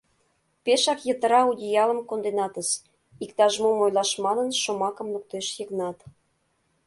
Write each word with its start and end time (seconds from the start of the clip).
—Пешак 0.63 0.99
йытыра 1.07 1.41
одеялым 1.49 1.99
конденатыс,— 2.09 2.69
иктаж-мом 3.23 3.77
ойлаш 3.85 4.11
манын, 4.23 4.49
шомакым 4.61 5.07
луктеш 5.13 5.45
Йыгнат. 5.57 5.97